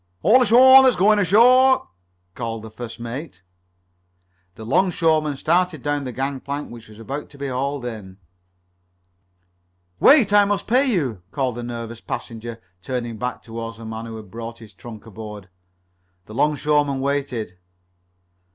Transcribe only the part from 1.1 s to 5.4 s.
ashore!" called the first mate. The 'longshoreman